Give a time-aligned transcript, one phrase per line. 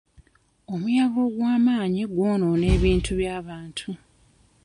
[0.73, 3.89] Omuyaga ogw'amaanyi gwonoona ebintu by'abantu.